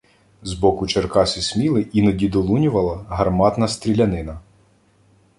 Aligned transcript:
З 0.43 0.53
боку 0.53 0.87
Черкас 0.87 1.37
і 1.37 1.41
Сміли 1.41 1.81
іноді 1.93 2.29
долунювала 2.29 3.05
гарматна 3.09 3.67
стрілянина. 3.67 4.39